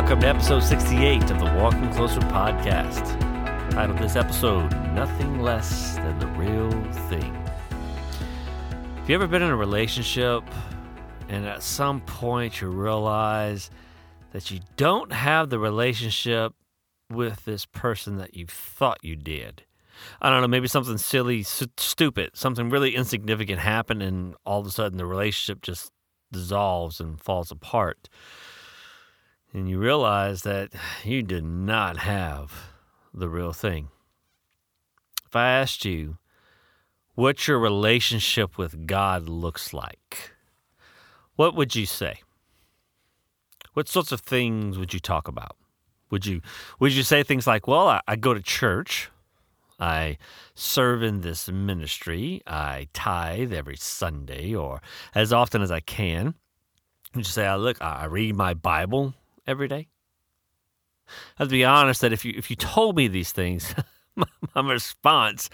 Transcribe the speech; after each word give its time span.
welcome 0.00 0.20
to 0.20 0.28
episode 0.28 0.62
68 0.62 1.28
of 1.28 1.40
the 1.40 1.52
Walking 1.56 1.92
Closer 1.92 2.20
podcast. 2.20 3.18
Titled 3.72 3.98
this 3.98 4.14
episode, 4.14 4.70
Nothing 4.94 5.42
Less 5.42 5.96
Than 5.96 6.20
the 6.20 6.28
Real 6.28 6.70
Thing. 7.08 7.34
Have 8.94 9.10
you 9.10 9.16
ever 9.16 9.26
been 9.26 9.42
in 9.42 9.50
a 9.50 9.56
relationship 9.56 10.44
and 11.28 11.44
at 11.44 11.64
some 11.64 12.00
point 12.02 12.60
you 12.60 12.68
realize 12.68 13.72
that 14.30 14.52
you 14.52 14.60
don't 14.76 15.12
have 15.12 15.50
the 15.50 15.58
relationship 15.58 16.54
with 17.10 17.44
this 17.44 17.66
person 17.66 18.18
that 18.18 18.36
you 18.36 18.46
thought 18.46 18.98
you 19.02 19.16
did? 19.16 19.64
I 20.22 20.30
don't 20.30 20.42
know, 20.42 20.46
maybe 20.46 20.68
something 20.68 20.98
silly, 20.98 21.42
stupid, 21.42 22.36
something 22.36 22.70
really 22.70 22.94
insignificant 22.94 23.58
happened, 23.58 24.04
and 24.04 24.36
all 24.46 24.60
of 24.60 24.66
a 24.66 24.70
sudden 24.70 24.96
the 24.96 25.06
relationship 25.06 25.60
just 25.60 25.90
dissolves 26.30 27.00
and 27.00 27.20
falls 27.20 27.50
apart 27.50 28.08
and 29.52 29.68
you 29.68 29.78
realize 29.78 30.42
that 30.42 30.70
you 31.04 31.22
did 31.22 31.44
not 31.44 31.98
have 31.98 32.52
the 33.12 33.28
real 33.28 33.52
thing. 33.52 33.88
If 35.26 35.36
I 35.36 35.50
asked 35.50 35.84
you 35.84 36.18
what 37.14 37.48
your 37.48 37.58
relationship 37.58 38.56
with 38.56 38.86
God 38.86 39.28
looks 39.28 39.72
like, 39.72 40.32
what 41.36 41.54
would 41.54 41.74
you 41.74 41.84
say? 41.84 42.22
What 43.74 43.88
sorts 43.88 44.12
of 44.12 44.20
things 44.20 44.78
would 44.78 44.94
you 44.94 45.00
talk 45.00 45.28
about? 45.28 45.56
Would 46.10 46.24
you 46.26 46.40
would 46.80 46.92
you 46.92 47.02
say 47.02 47.22
things 47.22 47.46
like, 47.46 47.68
"Well, 47.68 47.86
I, 47.88 48.00
I 48.08 48.16
go 48.16 48.32
to 48.32 48.40
church, 48.40 49.10
I 49.78 50.16
serve 50.54 51.02
in 51.02 51.20
this 51.20 51.48
ministry, 51.48 52.42
I 52.46 52.88
tithe 52.94 53.52
every 53.52 53.76
Sunday 53.76 54.54
or 54.54 54.80
as 55.14 55.32
often 55.32 55.60
as 55.60 55.70
I 55.70 55.80
can"? 55.80 56.34
Would 57.14 57.26
you 57.26 57.30
say, 57.30 57.46
"I 57.46 57.56
look, 57.56 57.76
I 57.82 58.06
read 58.06 58.34
my 58.36 58.54
Bible 58.54 59.14
every 59.48 59.66
day? 59.66 59.88
I 61.08 61.42
have 61.42 61.48
to 61.48 61.52
be 61.52 61.64
honest 61.64 62.02
that 62.02 62.12
if 62.12 62.24
you 62.24 62.34
if 62.36 62.50
you 62.50 62.56
told 62.56 62.96
me 62.96 63.08
these 63.08 63.32
things, 63.32 63.74
my, 64.14 64.26
my 64.54 64.72
response 64.72 65.50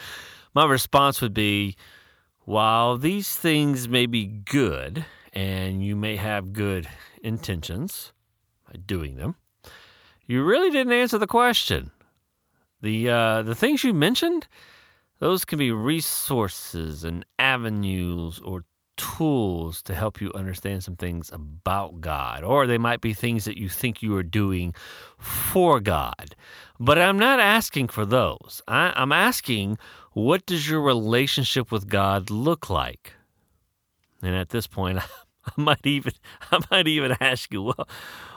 my 0.54 0.64
response 0.66 1.20
would 1.20 1.34
be, 1.34 1.76
while 2.44 2.96
these 2.96 3.34
things 3.34 3.88
may 3.88 4.06
be 4.06 4.24
good 4.24 5.04
and 5.32 5.84
you 5.84 5.96
may 5.96 6.14
have 6.16 6.52
good 6.52 6.88
intentions 7.22 8.12
by 8.66 8.78
doing 8.86 9.16
them, 9.16 9.34
you 10.26 10.44
really 10.44 10.70
didn't 10.70 10.92
answer 10.92 11.18
the 11.18 11.26
question. 11.26 11.90
The 12.80 13.10
uh, 13.10 13.42
the 13.42 13.54
things 13.54 13.82
you 13.82 13.92
mentioned, 13.92 14.46
those 15.18 15.44
can 15.44 15.58
be 15.58 15.72
resources 15.72 17.02
and 17.02 17.24
avenues 17.38 18.38
or 18.38 18.64
tools 18.96 19.82
to 19.82 19.94
help 19.94 20.20
you 20.20 20.32
understand 20.34 20.84
some 20.84 20.96
things 20.96 21.30
about 21.32 22.00
God, 22.00 22.44
or 22.44 22.66
they 22.66 22.78
might 22.78 23.00
be 23.00 23.14
things 23.14 23.44
that 23.44 23.58
you 23.58 23.68
think 23.68 24.02
you 24.02 24.16
are 24.16 24.22
doing 24.22 24.74
for 25.18 25.80
God. 25.80 26.34
But 26.78 26.98
I'm 26.98 27.18
not 27.18 27.40
asking 27.40 27.88
for 27.88 28.04
those. 28.04 28.62
I, 28.68 28.92
am 29.00 29.12
asking, 29.12 29.78
what 30.12 30.46
does 30.46 30.68
your 30.68 30.80
relationship 30.80 31.72
with 31.72 31.88
God 31.88 32.30
look 32.30 32.70
like? 32.70 33.12
And 34.22 34.34
at 34.34 34.50
this 34.50 34.66
point, 34.66 34.98
I 35.44 35.60
might 35.60 35.86
even 35.86 36.12
I 36.50 36.60
might 36.70 36.88
even 36.88 37.16
ask 37.20 37.52
you, 37.52 37.62
well, 37.62 37.88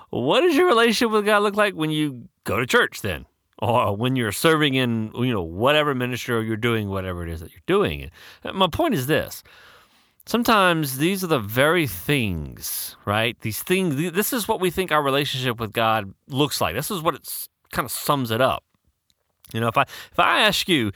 what 0.10 0.42
does 0.42 0.56
your 0.56 0.68
relationship 0.68 1.12
with 1.12 1.26
God 1.26 1.44
look 1.44 1.56
like 1.56 1.74
when 1.74 1.92
you 1.92 2.28
go 2.44 2.60
to 2.60 2.66
church 2.66 3.02
then? 3.02 3.26
Or 3.60 3.98
when 3.98 4.16
you're 4.16 4.32
serving 4.32 4.76
in, 4.76 5.12
you 5.16 5.34
know, 5.34 5.42
whatever 5.42 5.96
ministry 5.96 6.36
or 6.36 6.42
you're 6.42 6.58
doing 6.58 6.90
whatever 6.90 7.24
it 7.24 7.30
is 7.30 7.40
that 7.40 7.52
you're 7.52 7.62
doing. 7.66 8.12
My 8.54 8.68
point 8.68 8.94
is 8.94 9.08
this 9.08 9.42
sometimes 10.28 10.98
these 10.98 11.24
are 11.24 11.28
the 11.28 11.40
very 11.40 11.88
things, 11.88 12.96
right? 13.06 13.40
These 13.42 13.64
things, 13.64 13.96
this 14.14 14.34
is 14.34 14.48
what 14.48 14.60
we 14.60 14.70
think 14.70 14.92
our 14.92 15.02
relationship 15.02 15.60
with 15.60 15.74
God 15.74 16.14
looks 16.28 16.62
like. 16.62 16.76
This 16.76 16.92
is 16.92 17.02
what 17.02 17.16
it 17.16 17.48
kind 17.72 17.86
of 17.86 17.92
sums 17.92 18.30
it 18.30 18.42
up. 18.42 18.64
You 19.54 19.62
know, 19.62 19.68
if 19.68 19.78
I 19.78 19.84
if 19.84 20.20
I 20.20 20.42
ask 20.42 20.68
you, 20.68 20.92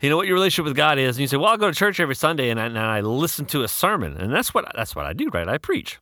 you 0.00 0.10
know 0.10 0.16
what 0.16 0.26
your 0.26 0.34
relationship 0.34 0.66
with 0.66 0.76
God 0.76 0.98
is, 0.98 1.16
and 1.16 1.22
you 1.22 1.26
say, 1.26 1.38
"Well, 1.38 1.52
I 1.52 1.56
go 1.56 1.70
to 1.70 1.74
church 1.74 1.98
every 1.98 2.14
Sunday 2.14 2.50
and 2.50 2.60
I, 2.60 2.66
and 2.66 2.78
I 2.78 3.00
listen 3.00 3.46
to 3.46 3.62
a 3.62 3.68
sermon," 3.68 4.16
and 4.18 4.32
that's 4.32 4.52
what 4.52 4.70
that's 4.76 4.94
what 4.94 5.06
I 5.06 5.14
do, 5.14 5.30
right? 5.32 5.48
I 5.48 5.56
preach. 5.56 5.98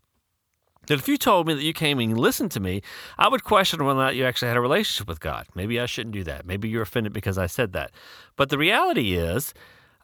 That 0.88 0.98
if 0.98 1.06
you 1.06 1.16
told 1.16 1.46
me 1.46 1.54
that 1.54 1.62
you 1.62 1.72
came 1.72 2.00
and 2.00 2.18
listened 2.18 2.50
to 2.52 2.60
me, 2.60 2.82
I 3.16 3.28
would 3.28 3.44
question 3.44 3.84
whether 3.84 4.00
or 4.00 4.02
not 4.02 4.16
you 4.16 4.24
actually 4.24 4.48
had 4.48 4.56
a 4.56 4.60
relationship 4.60 5.06
with 5.06 5.20
God. 5.20 5.46
Maybe 5.54 5.78
I 5.78 5.86
shouldn't 5.86 6.12
do 6.12 6.24
that. 6.24 6.44
Maybe 6.44 6.68
you're 6.68 6.82
offended 6.82 7.12
because 7.12 7.38
I 7.38 7.46
said 7.46 7.72
that. 7.74 7.92
But 8.34 8.48
the 8.48 8.58
reality 8.58 9.14
is 9.14 9.54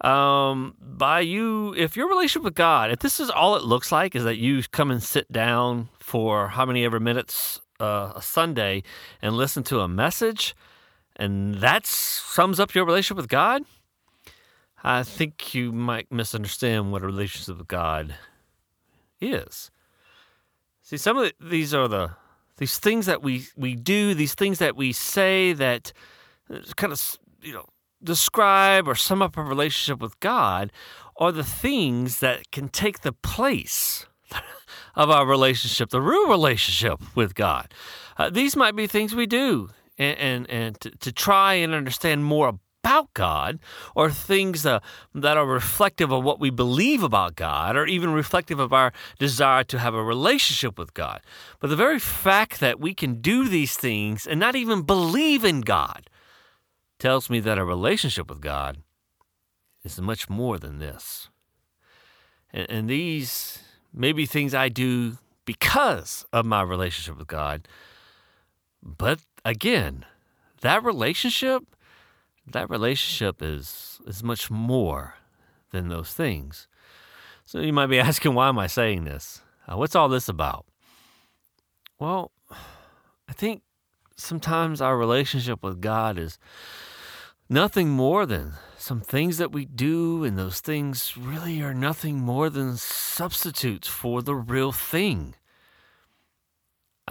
um, 0.01 0.75
by 0.81 1.21
you, 1.21 1.75
if 1.77 1.97
your 1.97 2.09
relationship 2.09 2.45
with 2.45 2.55
God, 2.55 2.91
if 2.91 3.01
this 3.01 3.19
is 3.19 3.31
all 3.31 3.57
it 3.57 3.65
looks 3.65 3.91
like, 3.91 4.15
is 4.15 4.25
that 4.25 4.37
you 4.37 4.63
come 4.71 4.91
and 4.91 5.03
sit 5.03 5.31
down 5.33 5.89
for 5.99 6.49
how 6.49 6.65
many 6.65 6.85
ever 6.85 7.01
minutes 7.01 7.61
uh, 7.81 8.13
a 8.15 8.23
Sunday 8.23 8.83
and 9.21 9.37
listen 9.37 9.63
to 9.65 9.81
a 9.81 9.89
message, 9.89 10.55
and 11.17 11.57
that 11.57 11.87
sums 11.87 12.61
up 12.61 12.75
your 12.75 12.85
relationship 12.85 13.17
with 13.17 13.29
God, 13.29 13.63
I 14.85 15.03
think 15.03 15.55
you 15.55 15.73
might 15.73 16.13
misunderstand 16.13 16.93
what 16.93 17.03
a 17.03 17.07
relationship 17.07 17.59
with 17.59 17.69
God 17.69 18.15
is. 19.21 19.71
See, 20.83 20.97
some 20.97 21.19
of 21.19 21.25
the, 21.25 21.49
these 21.49 21.75
are 21.75 21.89
the 21.89 22.13
these 22.59 22.79
things 22.79 23.07
that 23.07 23.23
we 23.23 23.47
we 23.57 23.75
do, 23.75 24.15
these 24.15 24.35
things 24.35 24.59
that 24.59 24.77
we 24.77 24.93
say 24.93 25.53
that 25.53 25.93
uh, 26.53 26.61
kind 26.77 26.93
of 26.93 27.19
you 27.43 27.53
know 27.53 27.67
describe 28.03 28.89
or 28.89 28.95
sum 28.95 29.23
up 29.23 29.37
a 29.37 29.43
relationship 29.43 30.01
with 30.01 30.19
God 30.21 30.73
are 31.17 31.33
the 31.33 31.45
things 31.45 32.21
that 32.21 32.51
can 32.51 32.69
take 32.69 33.01
the 33.01 33.13
place 33.13 34.07
of 34.95 35.11
our 35.11 35.27
relationship, 35.27 35.91
the 35.91 36.01
real 36.01 36.29
relationship 36.29 37.01
with 37.15 37.35
God. 37.35 37.73
Uh, 38.17 38.31
these 38.31 38.57
might 38.57 38.77
be 38.77 38.87
things 38.87 39.15
we 39.15 39.27
do 39.27 39.71
and, 39.99 40.19
and, 40.19 40.51
and 40.51 40.81
to, 40.81 40.91
to, 40.91 41.13
try 41.13 41.55
and 41.55 41.75
understand 41.75 42.25
more 42.25 42.49
about 42.49 43.13
God, 43.15 43.59
or 43.95 44.11
things 44.11 44.65
uh, 44.65 44.79
that 45.15 45.37
are 45.37 45.45
reflective 45.45 46.13
of 46.13 46.25
what 46.25 46.41
we 46.41 46.51
believe 46.51 47.03
about 47.03 47.35
God, 47.35 47.77
or 47.77 47.87
even 47.87 48.13
reflective 48.13 48.61
of 48.61 48.73
our 48.73 48.93
desire 49.19 49.65
to 49.65 49.79
have 49.79 49.95
a 49.95 50.03
relationship 50.03 50.79
with 50.79 50.95
God. 50.95 51.21
But 51.61 51.69
the 51.69 51.77
very 51.77 51.99
fact 51.99 52.61
that 52.61 52.81
we 52.81 52.95
can 52.95 53.21
do 53.21 53.49
these 53.49 53.77
things 53.77 54.27
and 54.27 54.39
not 54.39 54.57
even 54.57 54.83
believe 54.83 55.45
in 55.45 55.61
God 55.61 56.09
tells 56.99 57.31
me 57.31 57.41
that 57.41 57.59
a 57.59 57.65
relationship 57.65 58.29
with 58.29 58.41
God 58.41 58.79
is 59.85 60.01
much 60.01 60.29
more 60.29 60.59
than 60.59 60.79
this. 60.79 61.29
And, 62.53 62.71
and 62.71 62.91
these 62.91 63.61
may 63.93 64.13
be 64.13 64.27
things 64.27 64.55
I 64.55 64.69
do 64.69 65.19
because 65.45 66.27
of 66.33 66.45
my 66.45 66.63
relationship 66.63 67.19
with 67.19 67.29
God. 67.29 67.69
But 68.83 69.21
again, 69.45 70.05
that 70.61 70.83
relationship, 70.85 71.65
that 72.47 72.69
relationship 72.69 73.43
is 73.43 74.01
is 74.07 74.23
much 74.23 74.51
more 74.51 75.15
than 75.71 75.89
those 75.89 76.13
things. 76.13 76.69
So 77.45 77.61
you 77.61 77.73
might 77.73 77.87
be 77.87 77.99
asking, 78.09 78.35
why 78.35 78.49
am 78.49 78.59
I 78.59 78.67
saying 78.67 79.05
this? 79.05 79.43
Uh, 79.67 79.77
what's 79.77 79.97
all 79.97 80.09
this 80.09 80.29
about? 80.29 80.67
Well, 81.99 82.31
I 83.29 83.33
think 83.33 83.63
sometimes 84.17 84.81
our 84.81 84.97
relationship 84.97 85.63
with 85.63 85.81
God 85.81 86.19
is 86.19 86.39
nothing 87.49 87.91
more 87.91 88.27
than 88.27 88.55
some 88.77 89.01
things 89.01 89.39
that 89.39 89.53
we 89.53 89.65
do, 89.65 90.25
and 90.25 90.39
those 90.39 90.61
things 90.61 91.17
really 91.17 91.61
are 91.63 91.75
nothing 91.75 92.19
more 92.19 92.49
than 92.49 92.77
substitutes 92.77 93.89
for 93.89 94.23
the 94.23 94.35
real 94.35 94.73
thing. 94.73 95.35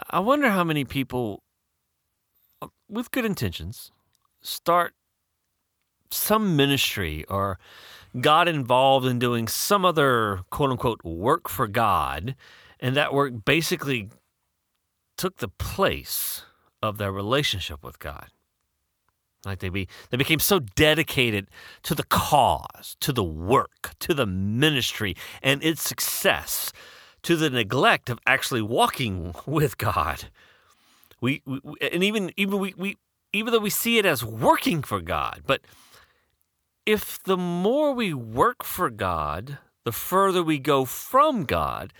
I 0.09 0.19
wonder 0.19 0.49
how 0.49 0.63
many 0.63 0.85
people 0.85 1.43
uh, 2.61 2.67
with 2.89 3.11
good 3.11 3.25
intentions 3.25 3.91
start 4.41 4.93
some 6.09 6.55
ministry 6.55 7.25
or 7.27 7.59
got 8.21 8.47
involved 8.47 9.05
in 9.05 9.19
doing 9.19 9.47
some 9.47 9.83
other 9.83 10.41
quote 10.49 10.71
unquote 10.71 11.03
work 11.03 11.49
for 11.49 11.67
God, 11.67 12.35
and 12.79 12.95
that 12.95 13.13
work 13.13 13.33
basically 13.43 14.09
took 15.17 15.37
the 15.37 15.49
place 15.49 16.43
of 16.81 16.97
their 16.97 17.11
relationship 17.11 17.83
with 17.83 17.99
God. 17.99 18.29
Like 19.45 19.59
they 19.59 19.69
be 19.69 19.87
they 20.09 20.17
became 20.17 20.39
so 20.39 20.59
dedicated 20.59 21.47
to 21.83 21.95
the 21.95 22.03
cause, 22.03 22.97
to 22.99 23.13
the 23.13 23.23
work, 23.23 23.91
to 23.99 24.13
the 24.13 24.25
ministry 24.25 25.15
and 25.41 25.63
its 25.63 25.81
success, 25.81 26.73
to 27.23 27.35
the 27.35 27.49
neglect 27.49 28.09
of 28.09 28.19
actually 28.25 28.61
walking 28.61 29.33
with 29.45 29.77
God. 29.77 30.25
We, 31.21 31.41
we 31.45 31.59
and 31.81 32.03
even 32.03 32.31
even 32.35 32.59
we, 32.59 32.73
we 32.77 32.97
even 33.33 33.53
though 33.53 33.59
we 33.59 33.69
see 33.69 33.97
it 33.97 34.05
as 34.05 34.23
working 34.23 34.81
for 34.81 35.01
God, 35.01 35.43
but 35.45 35.61
if 36.85 37.21
the 37.23 37.37
more 37.37 37.91
we 37.93 38.13
work 38.13 38.63
for 38.63 38.89
God, 38.89 39.57
the 39.83 39.91
further 39.91 40.41
we 40.41 40.57
go 40.57 40.85
from 40.85 41.43
God, 41.43 41.91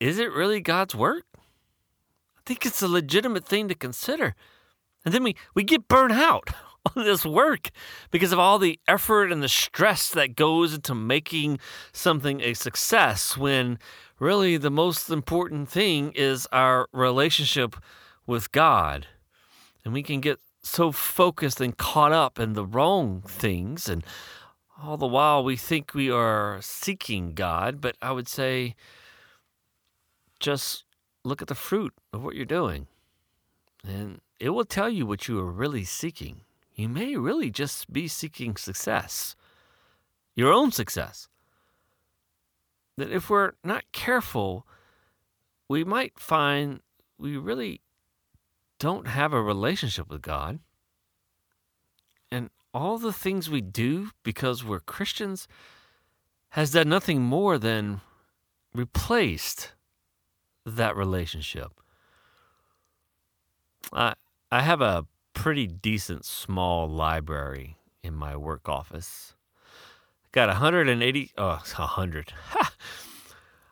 is 0.00 0.18
it 0.18 0.32
really 0.32 0.60
God's 0.60 0.94
work? 0.94 1.24
I 1.36 2.40
think 2.44 2.66
it's 2.66 2.82
a 2.82 2.88
legitimate 2.88 3.44
thing 3.44 3.68
to 3.68 3.74
consider. 3.74 4.34
And 5.04 5.14
then 5.14 5.22
we, 5.22 5.34
we 5.54 5.64
get 5.64 5.88
burnt 5.88 6.12
out 6.12 6.50
on 6.96 7.04
this 7.04 7.24
work 7.24 7.70
because 8.10 8.32
of 8.32 8.38
all 8.38 8.58
the 8.58 8.78
effort 8.86 9.32
and 9.32 9.42
the 9.42 9.48
stress 9.48 10.10
that 10.10 10.36
goes 10.36 10.74
into 10.74 10.94
making 10.94 11.58
something 11.92 12.40
a 12.40 12.54
success 12.54 13.36
when 13.36 13.78
really 14.18 14.56
the 14.56 14.70
most 14.70 15.10
important 15.10 15.68
thing 15.68 16.12
is 16.14 16.46
our 16.52 16.88
relationship 16.92 17.76
with 18.26 18.52
God. 18.52 19.06
And 19.84 19.94
we 19.94 20.02
can 20.02 20.20
get 20.20 20.38
so 20.62 20.92
focused 20.92 21.60
and 21.60 21.76
caught 21.76 22.12
up 22.12 22.38
in 22.38 22.52
the 22.52 22.66
wrong 22.66 23.22
things. 23.26 23.88
And 23.88 24.04
all 24.82 24.96
the 24.96 25.06
while 25.06 25.44
we 25.44 25.56
think 25.56 25.94
we 25.94 26.10
are 26.10 26.58
seeking 26.60 27.34
God. 27.34 27.80
But 27.80 27.96
I 28.00 28.12
would 28.12 28.28
say 28.28 28.74
just 30.38 30.84
look 31.24 31.42
at 31.42 31.48
the 31.48 31.54
fruit 31.54 31.92
of 32.12 32.22
what 32.22 32.34
you're 32.34 32.44
doing. 32.44 32.86
And 33.86 34.20
it 34.40 34.50
will 34.50 34.64
tell 34.64 34.88
you 34.88 35.04
what 35.04 35.28
you 35.28 35.38
are 35.38 35.52
really 35.52 35.84
seeking. 35.84 36.40
You 36.74 36.88
may 36.88 37.14
really 37.16 37.50
just 37.50 37.92
be 37.92 38.08
seeking 38.08 38.56
success, 38.56 39.36
your 40.34 40.50
own 40.50 40.72
success. 40.72 41.28
That 42.96 43.12
if 43.12 43.28
we're 43.28 43.52
not 43.62 43.84
careful, 43.92 44.66
we 45.68 45.84
might 45.84 46.18
find 46.18 46.80
we 47.18 47.36
really 47.36 47.82
don't 48.78 49.06
have 49.06 49.34
a 49.34 49.42
relationship 49.42 50.08
with 50.08 50.22
God. 50.22 50.58
And 52.32 52.48
all 52.72 52.98
the 52.98 53.12
things 53.12 53.50
we 53.50 53.60
do 53.60 54.10
because 54.22 54.64
we're 54.64 54.80
Christians 54.80 55.46
has 56.50 56.70
done 56.70 56.88
nothing 56.88 57.20
more 57.20 57.58
than 57.58 58.00
replaced 58.74 59.72
that 60.64 60.96
relationship. 60.96 61.72
I 63.92 64.14
I 64.52 64.62
have 64.62 64.80
a 64.80 65.06
pretty 65.32 65.68
decent 65.68 66.24
small 66.24 66.88
library 66.88 67.76
in 68.02 68.14
my 68.14 68.36
work 68.36 68.68
office. 68.68 69.34
Got 70.32 70.48
180 70.48 71.30
oh 71.38 71.62
100. 71.76 72.32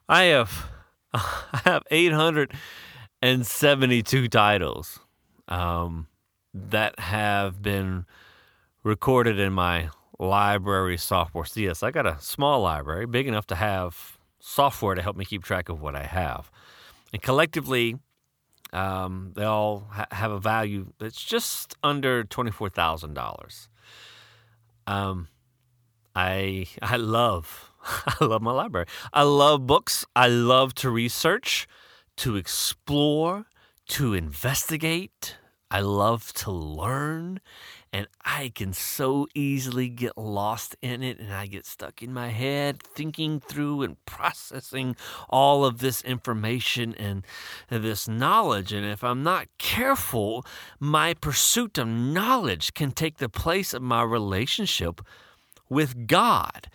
I 0.09 0.23
have 0.25 0.71
I 1.13 1.61
have 1.65 1.83
872 1.91 4.29
titles 4.29 5.01
um, 5.49 6.07
that 6.55 7.01
have 7.01 7.61
been 7.61 8.07
recorded 8.85 9.41
in 9.41 9.53
my 9.53 9.91
library 10.21 10.97
software. 10.97 11.45
So 11.45 11.59
yes, 11.61 11.83
I 11.83 11.91
got 11.91 12.07
a 12.07 12.19
small 12.21 12.63
library, 12.63 13.07
big 13.07 13.27
enough 13.27 13.49
to 13.49 13.57
have 13.57 14.17
software 14.39 14.95
to 14.95 15.03
help 15.03 15.17
me 15.17 15.25
keep 15.25 15.43
track 15.43 15.69
of 15.69 15.81
what 15.81 15.97
I 15.97 16.05
have. 16.05 16.53
And 17.13 17.21
collectively, 17.21 17.97
um, 18.73 19.33
they 19.35 19.45
all 19.45 19.89
ha- 19.91 20.07
have 20.13 20.31
a 20.31 20.39
value 20.41 20.93
that's 20.99 21.23
just 21.25 21.77
under 21.83 22.25
twenty-four 22.25 22.71
thousand 22.71 23.15
dollars. 23.15 23.69
Um, 24.87 25.29
I 26.15 26.67
I 26.83 26.97
love 26.97 27.71
I 27.85 28.25
love 28.25 28.43
my 28.43 28.53
library. 28.53 28.87
I 29.13 29.23
love 29.23 29.67
books. 29.67 30.05
I 30.17 30.29
love 30.29 30.75
to 30.77 30.91
research, 30.91 31.69
to 32.17 32.37
explore, 32.37 33.47
to 33.89 34.15
investigate. 34.15 35.37
I 35.71 35.81
love 35.81 36.33
to 36.35 36.51
learn, 36.51 37.41
and 37.93 38.07
I 38.25 38.53
can 38.55 38.73
so 38.73 39.27
easily 39.35 39.89
get 39.89 40.19
lost 40.19 40.77
in 40.83 41.03
it 41.03 41.19
and 41.19 41.33
I 41.33 41.47
get 41.47 41.65
stuck 41.65 42.03
in 42.03 42.13
my 42.13 42.29
head 42.29 42.83
thinking 42.83 43.41
through 43.41 43.83
and 43.83 44.05
processing 44.07 44.97
all 45.29 45.65
of 45.65 45.79
this 45.79 46.03
information 46.03 46.95
and 46.95 47.25
this 47.71 48.07
knowledge. 48.07 48.73
And 48.73 48.85
if 48.85 49.03
I'm 49.03 49.23
not 49.23 49.49
careful, 49.59 50.45
my 50.79 51.15
pursuit 51.15 51.79
of 51.79 51.89
knowledge 51.89 52.75
can 52.75 52.93
take 52.93 53.19
the 53.19 53.29
place 53.29 53.73
of 53.73 53.83
my 53.83 54.03
relationship 54.03 55.01
with 55.69 56.07
God. 56.07 56.69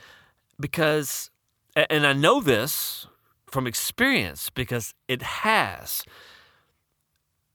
Because, 0.60 1.30
and 1.76 2.08
I 2.08 2.14
know 2.14 2.42
this 2.42 3.08
from 3.48 3.68
experience 3.68 4.50
because 4.50 4.94
it 5.08 5.22
has. 5.22 6.04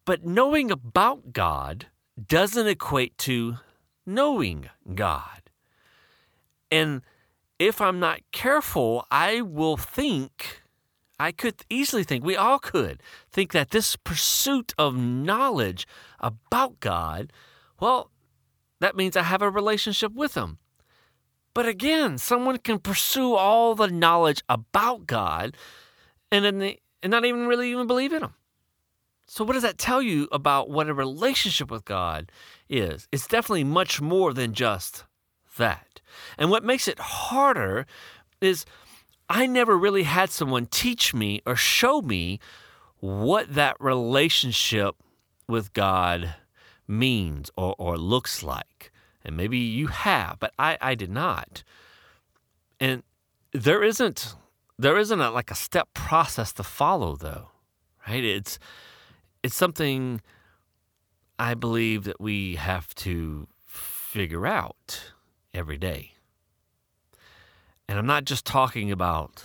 But 0.05 0.25
knowing 0.25 0.71
about 0.71 1.33
God 1.33 1.87
doesn't 2.27 2.67
equate 2.67 3.17
to 3.19 3.59
knowing 4.07 4.69
God. 4.95 5.43
And 6.71 7.03
if 7.59 7.81
I'm 7.81 8.01
not 8.01 8.21
careful, 8.33 9.07
I 9.11 9.41
will 9.43 9.77
think, 9.77 10.63
I 11.19 11.33
could 11.33 11.57
easily 11.69 12.05
think, 12.05 12.25
we 12.25 12.37
all 12.37 12.59
could 12.59 13.03
think 13.31 13.53
that 13.53 13.71
this 13.71 13.97
pursuit 13.97 14.75
of 14.79 14.97
knowledge 14.97 15.87
about 16.21 16.81
God, 16.81 17.33
well, 17.81 18.11
that 18.81 18.97
means 18.97 19.17
I 19.17 19.23
have 19.23 19.43
a 19.43 19.51
relationship 19.51 20.13
with 20.13 20.35
Him. 20.35 20.59
But 21.55 21.67
again, 21.67 22.19
someone 22.19 22.59
can 22.59 22.79
pursue 22.79 23.35
all 23.35 23.75
the 23.75 23.89
knowledge 23.89 24.43
about 24.49 25.07
God 25.07 25.57
and, 26.31 26.47
and 26.47 26.77
not 27.05 27.25
even 27.25 27.47
really 27.49 27.71
even 27.71 27.87
believe 27.87 28.13
in 28.13 28.23
Him. 28.23 28.35
So, 29.31 29.45
what 29.45 29.53
does 29.53 29.63
that 29.63 29.77
tell 29.77 30.01
you 30.01 30.27
about 30.33 30.71
what 30.71 30.89
a 30.89 30.95
relationship 30.95 31.71
with 31.71 31.85
God 31.85 32.33
is? 32.71 33.07
It's 33.13 33.27
definitely 33.27 33.65
much 33.65 34.01
more 34.01 34.33
than 34.33 34.55
just 34.55 35.05
that. 35.59 36.01
And 36.39 36.51
what 36.51 36.65
makes 36.65 36.89
it 36.89 36.99
harder 36.99 37.87
is 38.41 38.65
I 39.29 39.47
never 39.47 39.77
really 39.77 40.05
had 40.05 40.31
someone 40.31 40.65
teach 40.65 41.13
me 41.13 41.43
or 41.45 41.57
show 41.57 42.01
me 42.01 42.41
what 43.01 43.55
that 43.55 43.77
relationship 43.79 44.97
with 45.47 45.75
God 45.75 46.35
means 46.87 47.51
or, 47.55 47.75
or 47.79 47.99
looks 47.99 48.43
like. 48.43 48.91
And 49.23 49.37
maybe 49.37 49.59
you 49.59 49.89
have, 49.89 50.39
but 50.41 50.55
I, 50.59 50.79
I 50.81 50.95
did 50.95 51.11
not. 51.11 51.63
And 52.81 53.03
there 53.53 53.83
isn't 53.83 54.35
there 54.79 54.97
isn't 54.97 55.21
a, 55.21 55.31
like 55.31 55.51
a 55.51 55.57
step 55.57 55.93
process 55.93 56.55
to 56.55 56.63
follow 56.63 57.15
though, 57.15 57.49
right? 58.09 58.25
It's 58.25 58.59
it's 59.43 59.57
something 59.57 60.21
I 61.39 61.55
believe 61.55 62.05
that 62.05 62.21
we 62.21 62.57
have 62.57 62.95
to 62.97 63.47
figure 63.65 64.47
out 64.47 65.13
every 65.55 65.77
day. 65.77 66.13
And 67.89 67.99
I'm 67.99 68.07
not 68.07 68.25
just 68.25 68.45
talking 68.45 68.91
about 68.91 69.45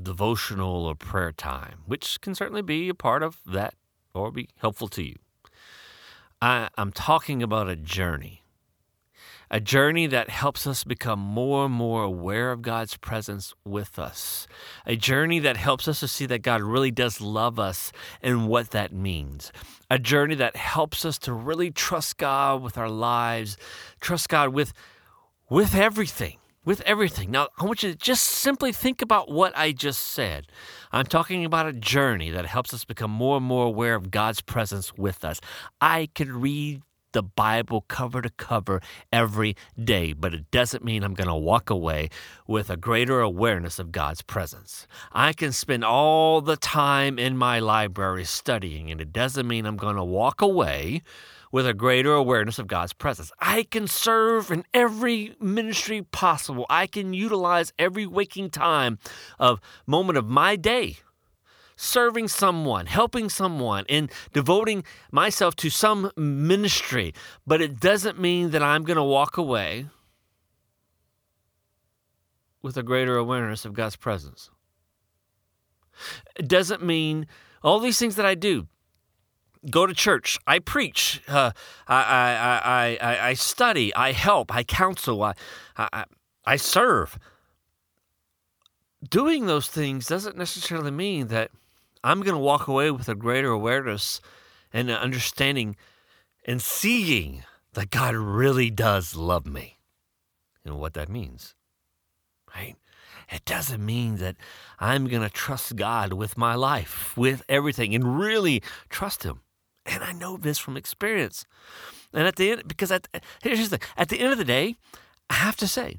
devotional 0.00 0.86
or 0.86 0.94
prayer 0.94 1.32
time, 1.32 1.80
which 1.86 2.20
can 2.20 2.34
certainly 2.34 2.62
be 2.62 2.88
a 2.88 2.94
part 2.94 3.22
of 3.22 3.38
that 3.46 3.74
or 4.12 4.30
be 4.30 4.48
helpful 4.58 4.88
to 4.88 5.02
you. 5.02 5.16
I, 6.42 6.68
am 6.76 6.92
talking 6.92 7.42
about 7.42 7.68
a 7.68 7.76
journey 7.76 8.43
a 9.50 9.60
journey 9.60 10.06
that 10.06 10.30
helps 10.30 10.66
us 10.66 10.84
become 10.84 11.18
more 11.18 11.66
and 11.66 11.74
more 11.74 12.02
aware 12.02 12.50
of 12.50 12.62
God's 12.62 12.96
presence 12.96 13.54
with 13.64 13.98
us, 13.98 14.46
a 14.86 14.96
journey 14.96 15.38
that 15.40 15.56
helps 15.56 15.88
us 15.88 16.00
to 16.00 16.08
see 16.08 16.26
that 16.26 16.42
God 16.42 16.62
really 16.62 16.90
does 16.90 17.20
love 17.20 17.58
us 17.58 17.92
and 18.22 18.48
what 18.48 18.70
that 18.70 18.92
means, 18.92 19.52
a 19.90 19.98
journey 19.98 20.34
that 20.36 20.56
helps 20.56 21.04
us 21.04 21.18
to 21.20 21.32
really 21.32 21.70
trust 21.70 22.16
God 22.16 22.62
with 22.62 22.78
our 22.78 22.90
lives, 22.90 23.56
trust 24.00 24.28
God 24.28 24.50
with, 24.50 24.72
with 25.50 25.74
everything. 25.74 26.38
With 26.64 26.80
everything. 26.86 27.30
Now, 27.30 27.48
I 27.58 27.66
want 27.66 27.82
you 27.82 27.92
to 27.92 27.98
just 27.98 28.22
simply 28.22 28.72
think 28.72 29.02
about 29.02 29.30
what 29.30 29.54
I 29.54 29.72
just 29.72 30.02
said. 30.02 30.46
I'm 30.92 31.04
talking 31.04 31.44
about 31.44 31.66
a 31.66 31.74
journey 31.74 32.30
that 32.30 32.46
helps 32.46 32.72
us 32.72 32.86
become 32.86 33.10
more 33.10 33.36
and 33.36 33.44
more 33.44 33.66
aware 33.66 33.94
of 33.94 34.10
God's 34.10 34.40
presence 34.40 34.96
with 34.96 35.26
us. 35.26 35.42
I 35.82 36.08
could 36.14 36.30
read 36.30 36.80
the 37.14 37.22
Bible 37.22 37.80
cover 37.88 38.20
to 38.20 38.28
cover 38.28 38.82
every 39.10 39.56
day, 39.82 40.12
but 40.12 40.34
it 40.34 40.50
doesn't 40.50 40.84
mean 40.84 41.02
I'm 41.02 41.14
going 41.14 41.28
to 41.28 41.34
walk 41.34 41.70
away 41.70 42.10
with 42.46 42.68
a 42.68 42.76
greater 42.76 43.20
awareness 43.20 43.78
of 43.78 43.90
God's 43.90 44.20
presence. 44.20 44.86
I 45.12 45.32
can 45.32 45.52
spend 45.52 45.84
all 45.84 46.42
the 46.42 46.56
time 46.56 47.18
in 47.18 47.38
my 47.38 47.60
library 47.60 48.24
studying, 48.24 48.90
and 48.90 49.00
it 49.00 49.12
doesn't 49.12 49.48
mean 49.48 49.64
I'm 49.64 49.78
going 49.78 49.96
to 49.96 50.04
walk 50.04 50.42
away 50.42 51.02
with 51.50 51.66
a 51.68 51.72
greater 51.72 52.12
awareness 52.12 52.58
of 52.58 52.66
God's 52.66 52.92
presence. 52.92 53.30
I 53.38 53.62
can 53.62 53.86
serve 53.86 54.50
in 54.50 54.64
every 54.74 55.36
ministry 55.40 56.02
possible. 56.02 56.66
I 56.68 56.88
can 56.88 57.14
utilize 57.14 57.72
every 57.78 58.06
waking 58.06 58.50
time 58.50 58.98
of 59.38 59.60
moment 59.86 60.18
of 60.18 60.26
my 60.26 60.56
day 60.56 60.98
serving 61.76 62.28
someone, 62.28 62.86
helping 62.86 63.28
someone, 63.28 63.84
and 63.88 64.10
devoting 64.32 64.84
myself 65.10 65.56
to 65.56 65.70
some 65.70 66.10
ministry. 66.16 67.14
But 67.46 67.60
it 67.60 67.80
doesn't 67.80 68.18
mean 68.18 68.50
that 68.50 68.62
I'm 68.62 68.84
going 68.84 68.96
to 68.96 69.02
walk 69.04 69.36
away 69.36 69.86
with 72.62 72.76
a 72.76 72.82
greater 72.82 73.16
awareness 73.16 73.64
of 73.64 73.74
God's 73.74 73.96
presence. 73.96 74.50
It 76.36 76.48
doesn't 76.48 76.82
mean 76.82 77.26
all 77.62 77.78
these 77.78 77.98
things 77.98 78.16
that 78.16 78.26
I 78.26 78.34
do. 78.34 78.66
Go 79.70 79.86
to 79.86 79.94
church. 79.94 80.38
I 80.46 80.58
preach. 80.58 81.22
Uh, 81.26 81.52
I, 81.88 81.96
I, 81.96 82.98
I, 83.00 83.28
I, 83.28 83.34
study. 83.34 83.94
I 83.94 84.12
help. 84.12 84.54
I 84.54 84.62
counsel. 84.62 85.22
I, 85.22 85.34
I, 85.76 86.04
I 86.44 86.56
serve. 86.56 87.18
Doing 89.08 89.46
those 89.46 89.68
things 89.68 90.06
doesn't 90.06 90.36
necessarily 90.36 90.90
mean 90.90 91.28
that 91.28 91.50
I'm 92.04 92.20
going 92.20 92.34
to 92.34 92.38
walk 92.38 92.68
away 92.68 92.90
with 92.90 93.08
a 93.08 93.14
greater 93.14 93.50
awareness 93.50 94.20
and 94.72 94.90
understanding 94.90 95.74
and 96.44 96.60
seeing 96.60 97.44
that 97.72 97.90
God 97.90 98.14
really 98.14 98.68
does 98.68 99.16
love 99.16 99.46
me 99.46 99.78
and 100.64 100.78
what 100.78 100.92
that 100.94 101.08
means. 101.08 101.54
Right? 102.54 102.76
It 103.30 103.46
doesn't 103.46 103.84
mean 103.84 104.16
that 104.16 104.36
I'm 104.78 105.08
going 105.08 105.22
to 105.22 105.30
trust 105.30 105.76
God 105.76 106.12
with 106.12 106.36
my 106.36 106.54
life, 106.54 107.16
with 107.16 107.42
everything, 107.48 107.94
and 107.94 108.18
really 108.18 108.62
trust 108.90 109.22
Him 109.22 109.40
And 109.86 110.04
I 110.04 110.12
know 110.12 110.36
this 110.36 110.58
from 110.58 110.76
experience. 110.76 111.46
And 112.12 112.26
at 112.26 112.36
the 112.36 112.50
end, 112.50 112.68
because 112.68 112.92
at, 112.92 113.08
here's 113.42 113.70
the 113.70 113.78
thing 113.78 113.88
at 113.96 114.08
the 114.10 114.20
end 114.20 114.32
of 114.32 114.38
the 114.38 114.44
day, 114.44 114.76
I 115.30 115.34
have 115.34 115.56
to 115.56 115.66
say, 115.66 115.96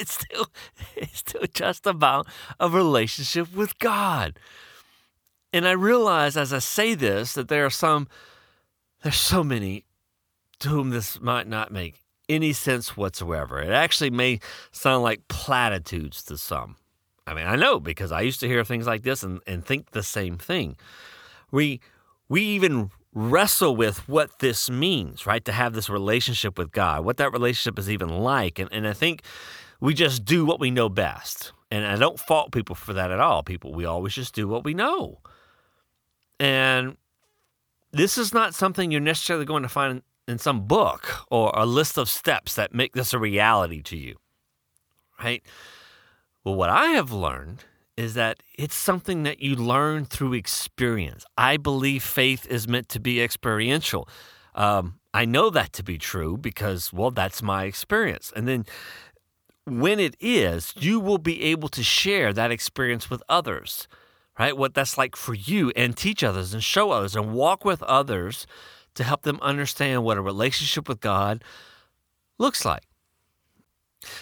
it's 0.02 0.14
still 0.14 0.46
it's 0.96 1.18
still 1.18 1.44
just 1.52 1.86
about 1.86 2.26
a 2.58 2.68
relationship 2.68 3.54
with 3.54 3.78
God. 3.78 4.38
And 5.52 5.66
I 5.66 5.72
realize 5.72 6.36
as 6.36 6.52
I 6.52 6.58
say 6.58 6.94
this 6.94 7.34
that 7.34 7.48
there 7.48 7.66
are 7.66 7.70
some 7.70 8.08
there's 9.02 9.16
so 9.16 9.44
many 9.44 9.84
to 10.60 10.68
whom 10.68 10.90
this 10.90 11.20
might 11.20 11.46
not 11.46 11.70
make 11.70 12.02
any 12.28 12.52
sense 12.52 12.96
whatsoever. 12.96 13.60
It 13.60 13.70
actually 13.70 14.10
may 14.10 14.40
sound 14.72 15.02
like 15.02 15.26
platitudes 15.28 16.22
to 16.24 16.38
some. 16.38 16.76
I 17.26 17.34
mean, 17.34 17.46
I 17.46 17.56
know 17.56 17.80
because 17.80 18.12
I 18.12 18.22
used 18.22 18.40
to 18.40 18.48
hear 18.48 18.64
things 18.64 18.86
like 18.86 19.02
this 19.02 19.22
and, 19.22 19.40
and 19.46 19.64
think 19.64 19.90
the 19.90 20.02
same 20.02 20.38
thing. 20.38 20.76
We 21.50 21.80
we 22.28 22.42
even 22.42 22.90
wrestle 23.12 23.74
with 23.74 24.08
what 24.08 24.38
this 24.38 24.70
means, 24.70 25.26
right? 25.26 25.44
To 25.44 25.52
have 25.52 25.72
this 25.72 25.90
relationship 25.90 26.56
with 26.56 26.70
God, 26.70 27.04
what 27.04 27.16
that 27.16 27.32
relationship 27.32 27.78
is 27.78 27.90
even 27.90 28.08
like. 28.08 28.58
And 28.58 28.72
and 28.72 28.86
I 28.86 28.92
think 28.92 29.22
we 29.80 29.94
just 29.94 30.24
do 30.24 30.44
what 30.44 30.60
we 30.60 30.70
know 30.70 30.88
best. 30.88 31.52
And 31.70 31.86
I 31.86 31.96
don't 31.96 32.18
fault 32.18 32.52
people 32.52 32.74
for 32.74 32.92
that 32.92 33.10
at 33.10 33.20
all. 33.20 33.42
People, 33.42 33.72
we 33.72 33.84
always 33.84 34.14
just 34.14 34.34
do 34.34 34.48
what 34.48 34.64
we 34.64 34.74
know. 34.74 35.20
And 36.38 36.96
this 37.92 38.18
is 38.18 38.32
not 38.34 38.54
something 38.54 38.90
you're 38.90 39.00
necessarily 39.00 39.44
going 39.44 39.62
to 39.62 39.68
find 39.68 40.02
in 40.26 40.38
some 40.38 40.66
book 40.66 41.24
or 41.30 41.52
a 41.54 41.66
list 41.66 41.98
of 41.98 42.08
steps 42.08 42.54
that 42.54 42.74
make 42.74 42.94
this 42.94 43.12
a 43.12 43.18
reality 43.18 43.82
to 43.82 43.96
you, 43.96 44.16
right? 45.22 45.42
Well, 46.44 46.54
what 46.54 46.70
I 46.70 46.86
have 46.88 47.12
learned 47.12 47.64
is 47.96 48.14
that 48.14 48.42
it's 48.56 48.74
something 48.74 49.24
that 49.24 49.42
you 49.42 49.54
learn 49.54 50.06
through 50.06 50.34
experience. 50.34 51.24
I 51.36 51.56
believe 51.56 52.02
faith 52.02 52.46
is 52.46 52.66
meant 52.66 52.88
to 52.90 53.00
be 53.00 53.20
experiential. 53.20 54.08
Um, 54.54 55.00
I 55.12 55.24
know 55.24 55.50
that 55.50 55.72
to 55.74 55.82
be 55.82 55.98
true 55.98 56.36
because, 56.36 56.92
well, 56.92 57.10
that's 57.10 57.42
my 57.42 57.64
experience. 57.64 58.32
And 58.34 58.46
then 58.48 58.64
when 59.70 60.00
it 60.00 60.16
is, 60.20 60.74
you 60.76 61.00
will 61.00 61.18
be 61.18 61.42
able 61.44 61.68
to 61.70 61.82
share 61.82 62.32
that 62.32 62.50
experience 62.50 63.08
with 63.08 63.22
others, 63.28 63.88
right? 64.38 64.56
What 64.56 64.74
that's 64.74 64.98
like 64.98 65.16
for 65.16 65.34
you 65.34 65.72
and 65.76 65.96
teach 65.96 66.22
others 66.24 66.52
and 66.52 66.62
show 66.62 66.90
others 66.90 67.16
and 67.16 67.32
walk 67.32 67.64
with 67.64 67.82
others 67.84 68.46
to 68.94 69.04
help 69.04 69.22
them 69.22 69.38
understand 69.40 70.04
what 70.04 70.18
a 70.18 70.22
relationship 70.22 70.88
with 70.88 71.00
God 71.00 71.44
looks 72.38 72.64
like. 72.64 72.82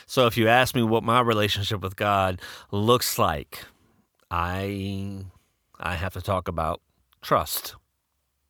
So 0.07 0.27
if 0.27 0.37
you 0.37 0.49
ask 0.49 0.75
me 0.75 0.83
what 0.83 1.05
my 1.05 1.21
relationship 1.21 1.81
with 1.81 1.97
God 1.97 2.41
looks 2.71 3.19
like, 3.19 3.65
I 4.31 5.25
I 5.79 5.95
have 5.95 6.13
to 6.15 6.21
talk 6.21 6.49
about 6.49 6.81
trust. 7.23 7.77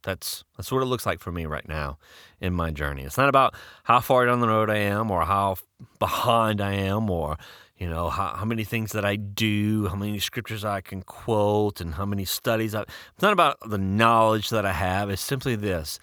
That's 0.09 0.43
that's 0.57 0.73
what 0.73 0.83
it 0.83 0.87
looks 0.87 1.05
like 1.05 1.21
for 1.21 1.31
me 1.31 1.45
right 1.45 1.69
now 1.69 1.99
in 2.41 2.55
my 2.55 2.71
journey. 2.71 3.03
It's 3.03 3.19
not 3.19 3.29
about 3.29 3.55
how 3.85 4.01
far 4.01 4.25
down 4.25 4.41
the 4.41 4.49
road 4.49 4.71
I 4.71 4.79
am 4.79 5.11
or 5.11 5.27
how 5.27 5.57
behind 5.99 6.63
I 6.63 6.73
am 6.73 7.11
or 7.11 7.37
you 7.77 7.91
know 7.91 8.09
how, 8.09 8.29
how 8.29 8.47
many 8.47 8.65
things 8.65 8.93
that 8.93 9.05
I 9.05 9.17
do, 9.17 9.87
how 9.87 9.97
many 9.97 10.19
scriptures 10.19 10.65
I 10.65 10.81
can 10.81 11.03
quote, 11.03 11.83
and 11.83 11.93
how 11.93 12.07
many 12.07 12.25
studies. 12.25 12.75
I, 12.75 12.85
it's 12.85 13.21
not 13.21 13.35
about 13.35 13.59
the 13.69 13.77
knowledge 13.77 14.49
that 14.49 14.65
I 14.65 14.73
have. 14.73 15.11
It's 15.11 15.21
simply 15.21 15.57
this. 15.57 15.99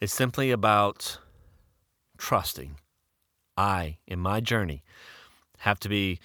It's 0.00 0.14
simply 0.14 0.52
about 0.52 1.18
trusting. 2.18 2.76
I, 3.56 3.98
in 4.06 4.20
my 4.20 4.38
journey, 4.38 4.84
have 5.58 5.80
to 5.80 5.88
be 5.88 6.20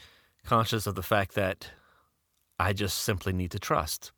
conscious 0.45 0.85
of 0.85 0.93
the 0.93 1.01
fact 1.01 1.33
that 1.33 1.71
I 2.59 2.71
just 2.71 2.99
simply 2.99 3.33
need 3.33 3.49
to 3.49 3.59
trust. 3.59 4.11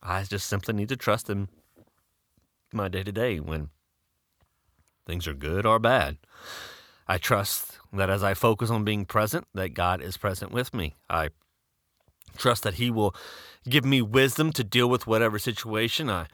I 0.00 0.22
just 0.22 0.46
simply 0.46 0.74
need 0.74 0.90
to 0.90 0.96
trust 0.96 1.28
in 1.28 1.48
my 2.72 2.88
day 2.88 3.02
to 3.02 3.12
day 3.12 3.40
when 3.40 3.70
things 5.06 5.26
are 5.26 5.34
good 5.34 5.66
or 5.66 5.78
bad. 5.78 6.18
I 7.08 7.18
trust 7.18 7.78
that 7.92 8.10
as 8.10 8.22
I 8.22 8.34
focus 8.34 8.70
on 8.70 8.84
being 8.84 9.04
present, 9.04 9.46
that 9.54 9.74
God 9.74 10.00
is 10.00 10.16
present 10.16 10.52
with 10.52 10.72
me. 10.72 10.94
I 11.10 11.30
trust 12.36 12.62
that 12.62 12.74
He 12.74 12.90
will 12.90 13.14
give 13.68 13.84
me 13.84 14.00
wisdom 14.00 14.52
to 14.52 14.64
deal 14.64 14.88
with 14.88 15.06
whatever 15.06 15.38
situation 15.38 16.08
I 16.08 16.26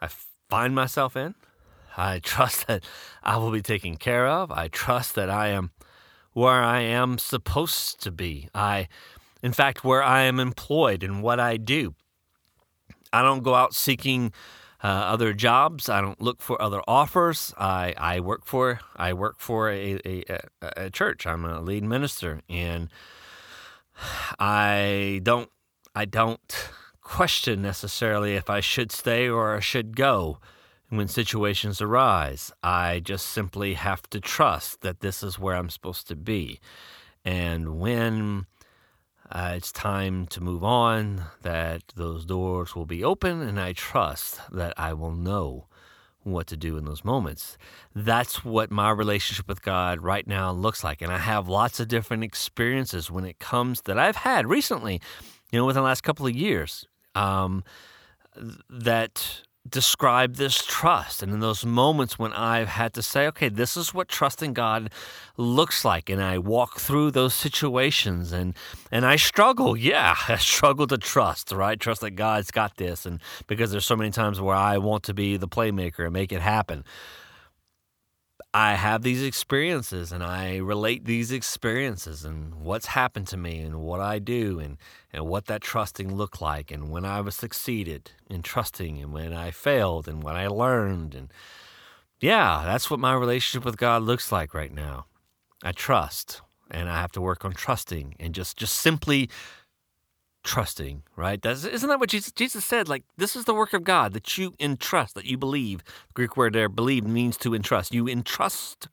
I 0.00 0.08
find 0.48 0.74
myself 0.74 1.16
in. 1.16 1.34
I 1.96 2.18
trust 2.22 2.66
that 2.66 2.84
I 3.22 3.36
will 3.36 3.50
be 3.50 3.62
taken 3.62 3.96
care 3.96 4.26
of. 4.26 4.50
I 4.50 4.68
trust 4.68 5.14
that 5.14 5.30
I 5.30 5.48
am 5.48 5.70
where 6.32 6.62
I 6.62 6.80
am 6.80 7.18
supposed 7.18 8.00
to 8.02 8.10
be. 8.10 8.48
I, 8.54 8.88
in 9.42 9.52
fact, 9.52 9.84
where 9.84 10.02
I 10.02 10.22
am 10.22 10.38
employed 10.38 11.02
and 11.02 11.22
what 11.22 11.40
I 11.40 11.56
do. 11.56 11.94
I 13.12 13.22
don't 13.22 13.42
go 13.42 13.54
out 13.54 13.74
seeking 13.74 14.32
uh, 14.82 14.86
other 14.86 15.32
jobs. 15.32 15.88
I 15.88 16.00
don't 16.00 16.20
look 16.20 16.40
for 16.40 16.60
other 16.60 16.80
offers. 16.88 17.52
I, 17.58 17.94
I 17.96 18.20
work 18.20 18.44
for 18.44 18.80
I 18.96 19.12
work 19.12 19.36
for 19.38 19.70
a, 19.70 20.00
a, 20.06 20.40
a 20.76 20.90
church. 20.90 21.26
I'm 21.26 21.44
a 21.44 21.60
lead 21.60 21.84
minister, 21.84 22.40
and 22.48 22.88
I 24.38 25.20
don't 25.22 25.50
I 25.94 26.04
don't 26.04 26.70
question 27.02 27.60
necessarily 27.60 28.36
if 28.36 28.48
I 28.48 28.60
should 28.60 28.92
stay 28.92 29.28
or 29.28 29.56
I 29.56 29.60
should 29.60 29.96
go 29.96 30.38
when 30.88 31.08
situations 31.08 31.80
arise. 31.80 32.52
I 32.62 33.00
just 33.00 33.26
simply 33.26 33.74
have 33.74 34.08
to 34.10 34.20
trust 34.20 34.80
that 34.80 35.00
this 35.00 35.22
is 35.22 35.38
where 35.38 35.56
I'm 35.56 35.70
supposed 35.70 36.08
to 36.08 36.16
be, 36.16 36.60
and 37.24 37.78
when 37.78 38.46
uh, 39.30 39.52
it's 39.56 39.72
time 39.72 40.26
to 40.26 40.40
move 40.40 40.64
on, 40.64 41.24
that 41.42 41.82
those 41.94 42.24
doors 42.24 42.74
will 42.74 42.86
be 42.86 43.04
open, 43.04 43.40
and 43.40 43.60
I 43.60 43.72
trust 43.72 44.40
that 44.50 44.74
I 44.76 44.92
will 44.92 45.12
know 45.12 45.66
what 46.22 46.46
to 46.48 46.56
do 46.56 46.76
in 46.76 46.84
those 46.84 47.04
moments. 47.04 47.56
That's 47.94 48.44
what 48.44 48.70
my 48.70 48.90
relationship 48.90 49.48
with 49.48 49.62
God 49.62 50.00
right 50.00 50.26
now 50.26 50.52
looks 50.52 50.84
like. 50.84 51.00
And 51.00 51.10
I 51.10 51.18
have 51.18 51.48
lots 51.48 51.80
of 51.80 51.88
different 51.88 52.24
experiences 52.24 53.10
when 53.10 53.24
it 53.24 53.38
comes 53.38 53.82
that 53.82 53.98
I've 53.98 54.16
had 54.16 54.46
recently, 54.46 55.00
you 55.50 55.58
know, 55.58 55.64
within 55.64 55.82
the 55.82 55.86
last 55.86 56.02
couple 56.02 56.26
of 56.26 56.34
years, 56.34 56.86
um, 57.14 57.64
that 58.68 59.42
describe 59.70 60.36
this 60.36 60.64
trust. 60.64 61.22
And 61.22 61.32
in 61.32 61.40
those 61.40 61.64
moments 61.64 62.18
when 62.18 62.32
I've 62.32 62.68
had 62.68 62.94
to 62.94 63.02
say, 63.02 63.26
okay, 63.28 63.48
this 63.48 63.76
is 63.76 63.94
what 63.94 64.08
trusting 64.08 64.52
God 64.52 64.90
looks 65.36 65.84
like. 65.84 66.10
And 66.10 66.22
I 66.22 66.38
walk 66.38 66.78
through 66.78 67.12
those 67.12 67.34
situations 67.34 68.32
and, 68.32 68.54
and 68.90 69.06
I 69.06 69.16
struggle. 69.16 69.76
Yeah, 69.76 70.16
I 70.28 70.36
struggle 70.36 70.86
to 70.88 70.98
trust, 70.98 71.52
right? 71.52 71.78
Trust 71.78 72.00
that 72.02 72.12
God's 72.12 72.50
got 72.50 72.76
this. 72.76 73.06
And 73.06 73.20
because 73.46 73.70
there's 73.70 73.86
so 73.86 73.96
many 73.96 74.10
times 74.10 74.40
where 74.40 74.56
I 74.56 74.78
want 74.78 75.04
to 75.04 75.14
be 75.14 75.36
the 75.36 75.48
playmaker 75.48 76.04
and 76.04 76.12
make 76.12 76.32
it 76.32 76.40
happen. 76.40 76.84
I 78.52 78.74
have 78.74 79.02
these 79.02 79.22
experiences 79.22 80.10
and 80.10 80.24
I 80.24 80.56
relate 80.56 81.04
these 81.04 81.30
experiences 81.30 82.24
and 82.24 82.54
what's 82.54 82.86
happened 82.86 83.28
to 83.28 83.36
me 83.36 83.60
and 83.60 83.80
what 83.80 84.00
I 84.00 84.18
do 84.18 84.58
and, 84.58 84.76
and 85.12 85.26
what 85.26 85.46
that 85.46 85.60
trusting 85.60 86.16
looked 86.16 86.42
like 86.42 86.72
and 86.72 86.90
when 86.90 87.04
I 87.04 87.20
was 87.20 87.36
succeeded 87.36 88.10
in 88.28 88.42
trusting 88.42 89.00
and 89.00 89.12
when 89.12 89.32
I 89.32 89.52
failed 89.52 90.08
and 90.08 90.22
what 90.22 90.34
I 90.34 90.48
learned 90.48 91.14
and 91.14 91.32
yeah, 92.20 92.62
that's 92.64 92.90
what 92.90 92.98
my 93.00 93.14
relationship 93.14 93.64
with 93.64 93.76
God 93.76 94.02
looks 94.02 94.32
like 94.32 94.52
right 94.52 94.72
now. 94.72 95.06
I 95.62 95.70
trust 95.70 96.42
and 96.70 96.88
I 96.88 97.00
have 97.00 97.12
to 97.12 97.20
work 97.20 97.44
on 97.44 97.52
trusting 97.52 98.16
and 98.18 98.34
just 98.34 98.56
just 98.56 98.78
simply 98.78 99.30
trusting, 100.42 101.02
right? 101.16 101.40
That's, 101.40 101.64
isn't 101.64 101.88
that 101.88 102.00
what 102.00 102.10
Jesus, 102.10 102.32
Jesus 102.32 102.64
said? 102.64 102.88
Like, 102.88 103.04
this 103.16 103.36
is 103.36 103.44
the 103.44 103.54
work 103.54 103.72
of 103.72 103.84
God 103.84 104.12
that 104.14 104.38
you 104.38 104.54
entrust, 104.58 105.14
that 105.14 105.26
you 105.26 105.36
believe. 105.36 105.84
The 105.84 106.14
Greek 106.14 106.36
word 106.36 106.54
there, 106.54 106.68
believe, 106.68 107.06
means 107.06 107.36
to 107.38 107.54
entrust. 107.54 107.94
You 107.94 108.08
entrust 108.08 108.88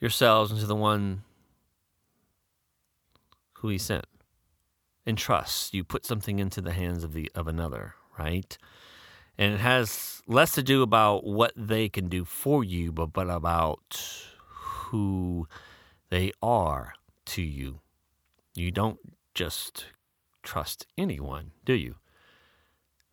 yourselves 0.00 0.52
into 0.52 0.66
the 0.66 0.76
one 0.76 1.22
who 3.54 3.68
He 3.68 3.78
sent. 3.78 4.06
Entrust. 5.06 5.74
You 5.74 5.84
put 5.84 6.04
something 6.04 6.38
into 6.38 6.60
the 6.60 6.72
hands 6.72 7.02
of 7.02 7.12
the 7.12 7.30
of 7.34 7.48
another, 7.48 7.94
right? 8.18 8.56
And 9.38 9.54
it 9.54 9.60
has 9.60 10.20
less 10.26 10.52
to 10.52 10.62
do 10.62 10.82
about 10.82 11.24
what 11.24 11.52
they 11.56 11.88
can 11.88 12.08
do 12.08 12.24
for 12.24 12.62
you, 12.62 12.92
but, 12.92 13.12
but 13.12 13.30
about 13.30 14.02
who 14.48 15.48
they 16.10 16.32
are 16.42 16.94
to 17.26 17.42
you. 17.42 17.80
You 18.54 18.70
don't 18.70 18.98
just 19.38 19.86
trust 20.42 20.84
anyone, 20.98 21.52
do 21.64 21.72
you? 21.72 21.94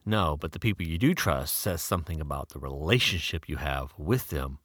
No, 0.04 0.36
but 0.36 0.54
the 0.54 0.60
people 0.60 0.84
you 0.84 0.98
do 0.98 1.14
trust 1.14 1.54
says 1.54 1.84
something 1.84 2.20
about 2.20 2.50
the 2.50 2.58
relationship 2.58 3.48
you 3.48 3.58
have 3.58 3.94
with 3.96 4.30
them. 4.30 4.58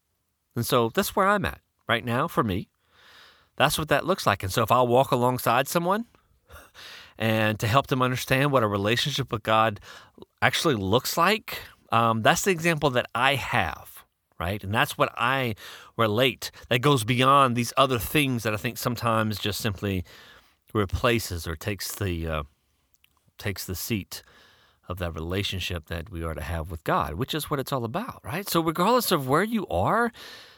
And 0.57 0.65
so 0.65 0.89
that's 0.89 1.15
where 1.15 1.29
I'm 1.29 1.45
at 1.45 1.61
right 1.87 2.03
now 2.03 2.29
for 2.29 2.43
me. 2.43 2.71
That's 3.57 3.79
what 3.79 3.91
that 3.91 4.07
looks 4.07 4.27
like. 4.27 4.43
And 4.43 4.51
so 4.51 4.63
if 4.63 4.73
I'll 4.73 4.87
walk 4.87 5.11
alongside 5.11 5.69
someone 5.69 6.07
and 7.19 7.61
to 7.61 7.67
help 7.67 7.89
them 7.89 8.01
understand 8.01 8.53
what 8.53 8.63
a 8.63 8.67
relationship 8.67 9.31
with 9.31 9.43
God 9.43 9.81
actually 10.41 10.77
looks 10.77 11.19
like, 11.19 11.59
um, 11.93 12.23
that's 12.23 12.45
the 12.45 12.53
example 12.53 12.89
that 12.89 13.11
I 13.15 13.35
have, 13.35 14.07
right? 14.39 14.65
And 14.65 14.73
that's 14.73 14.97
what 14.97 15.13
I 15.15 15.57
relate. 15.99 16.53
That 16.71 16.79
goes 16.79 17.05
beyond 17.05 17.55
these 17.55 17.75
other 17.77 17.99
things 17.99 18.45
that 18.45 18.55
I 18.55 18.57
think 18.57 18.79
sometimes 18.79 19.39
just 19.39 19.61
simply 19.61 20.07
replaces 20.73 21.47
or 21.47 21.57
takes 21.57 21.95
the 21.95 22.27
uh, 22.27 22.43
takes 23.39 23.65
the 23.65 23.75
seat 23.75 24.23
of 24.91 24.99
that 24.99 25.15
relationship 25.15 25.87
that 25.87 26.11
we 26.11 26.25
are 26.25 26.35
to 26.35 26.43
have 26.43 26.71
with 26.71 26.83
God, 26.83 27.15
which 27.15 27.33
is 27.35 27.49
what 27.49 27.61
it's 27.61 27.73
all 27.73 27.85
about, 27.85 28.21
right? 28.25 28.49
So, 28.49 28.61
regardless 28.61 29.13
of 29.13 29.29
where 29.29 29.45
you 29.45 29.67
are, 29.69 30.13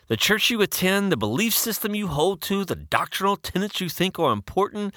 the 0.08 0.16
church 0.16 0.50
you 0.50 0.62
attend, 0.62 1.12
the 1.12 1.16
belief 1.16 1.54
system 1.54 1.94
you 1.94 2.08
hold 2.08 2.40
to, 2.42 2.64
the 2.64 2.74
doctrinal 2.74 3.36
tenets 3.36 3.80
you 3.80 3.90
think 3.90 4.18
are 4.18 4.32
important, 4.32 4.94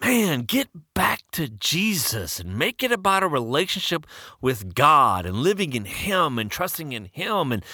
man, 0.00 0.42
get 0.42 0.68
back 0.92 1.22
to 1.32 1.48
Jesus 1.48 2.40
and 2.40 2.58
make 2.58 2.82
it 2.82 2.90
about 2.90 3.22
a 3.22 3.28
relationship 3.28 4.06
with 4.40 4.74
God 4.74 5.24
and 5.24 5.36
living 5.36 5.72
in 5.72 5.84
Him 5.84 6.38
and 6.38 6.50
trusting 6.50 6.92
in 6.92 7.06
Him. 7.06 7.52
And, 7.52 7.64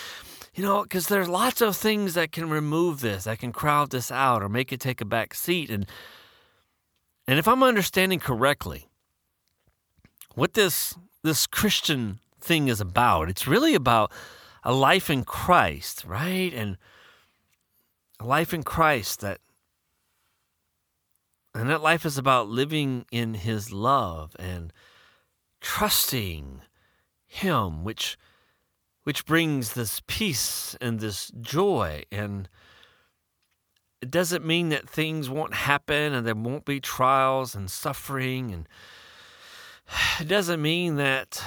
you 0.55 0.63
know, 0.63 0.83
because 0.83 1.09
there's 1.09 1.29
lots 1.29 1.63
of 1.63 1.77
things 1.77 2.13
that 2.13 2.31
can 2.31 2.51
remove 2.51 3.01
this, 3.01 3.25
that 3.25 3.39
can 3.39 3.53
crowd 3.53 3.91
this 3.91 4.13
out 4.13 4.43
or 4.43 4.51
make 4.51 4.71
it 4.71 4.81
take 4.81 5.01
a 5.01 5.07
back 5.07 5.33
seat. 5.33 5.71
And, 5.71 5.87
and 7.31 7.39
if 7.39 7.47
I'm 7.47 7.63
understanding 7.63 8.19
correctly, 8.19 8.89
what 10.35 10.55
this 10.55 10.97
this 11.23 11.47
Christian 11.47 12.19
thing 12.41 12.67
is 12.67 12.81
about, 12.81 13.31
it's 13.31 13.47
really 13.47 13.77
about 13.77 14.11
a 14.65 14.73
life 14.73 15.09
in 15.09 15.23
Christ, 15.23 16.05
right? 16.05 16.53
And 16.53 16.77
a 18.19 18.25
life 18.25 18.53
in 18.53 18.65
Christ 18.65 19.21
that 19.21 19.39
and 21.55 21.71
that 21.71 21.83
life 21.83 22.05
is 22.05 22.19
about 22.19 22.49
living 22.49 23.07
in 23.13 23.35
his 23.35 23.73
love 23.73 24.35
and 24.41 24.73
trusting 25.61 26.63
him, 27.29 27.85
which 27.85 28.19
which 29.05 29.25
brings 29.25 29.75
this 29.75 30.03
peace 30.09 30.77
and 30.81 30.99
this 30.99 31.31
joy. 31.41 32.03
And 32.11 32.49
it 34.02 34.11
doesn't 34.11 34.45
mean 34.45 34.71
that 34.71 34.88
things 34.88 35.28
won't 35.28 35.54
happen 35.54 36.14
and 36.14 36.26
there 36.26 36.35
won't 36.35 36.64
be 36.64 36.80
trials 36.80 37.54
and 37.54 37.71
suffering. 37.71 38.50
And 38.50 38.69
it 40.21 40.28
doesn't 40.28 40.61
mean 40.61 40.97
that 40.97 41.42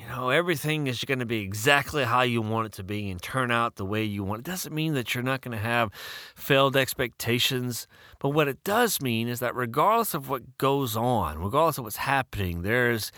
you 0.00 0.06
know, 0.06 0.30
everything 0.30 0.86
is 0.86 1.02
going 1.02 1.18
to 1.18 1.26
be 1.26 1.40
exactly 1.40 2.04
how 2.04 2.22
you 2.22 2.40
want 2.40 2.66
it 2.66 2.72
to 2.74 2.84
be 2.84 3.10
and 3.10 3.20
turn 3.20 3.50
out 3.50 3.74
the 3.74 3.84
way 3.84 4.04
you 4.04 4.22
want. 4.22 4.40
It 4.40 4.50
doesn't 4.50 4.72
mean 4.72 4.94
that 4.94 5.12
you're 5.12 5.24
not 5.24 5.40
going 5.40 5.56
to 5.56 5.62
have 5.62 5.92
failed 6.36 6.76
expectations, 6.76 7.88
but 8.20 8.28
what 8.28 8.46
it 8.46 8.62
does 8.62 9.00
mean 9.00 9.26
is 9.26 9.40
that 9.40 9.56
regardless 9.56 10.14
of 10.14 10.28
what 10.28 10.56
goes 10.56 10.96
on, 10.96 11.38
regardless 11.38 11.78
of 11.78 11.84
what's 11.84 11.96
happening, 11.96 12.62
there's 12.62 13.10